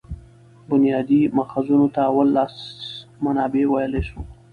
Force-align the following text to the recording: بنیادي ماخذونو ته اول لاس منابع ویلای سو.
بنیادي 0.69 1.21
ماخذونو 1.37 1.87
ته 1.93 1.99
اول 2.09 2.27
لاس 2.37 2.55
منابع 3.23 3.63
ویلای 3.69 4.03
سو. 4.09 4.19